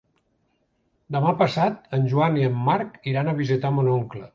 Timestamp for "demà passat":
1.17-1.95